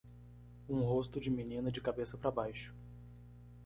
[0.67, 2.73] Um rosto de menina de cabeça para baixo.